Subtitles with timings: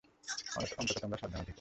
[0.55, 1.49] অন্তত, তোমরা সাবধানে থাকো।